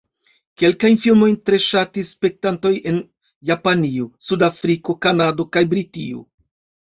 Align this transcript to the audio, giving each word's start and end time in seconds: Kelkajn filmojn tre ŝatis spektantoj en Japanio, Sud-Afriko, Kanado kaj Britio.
Kelkajn 0.59 0.95
filmojn 1.01 1.35
tre 1.49 1.57
ŝatis 1.65 2.09
spektantoj 2.15 2.71
en 2.91 2.97
Japanio, 3.51 4.07
Sud-Afriko, 4.29 4.97
Kanado 5.07 5.47
kaj 5.57 5.63
Britio. 5.75 6.25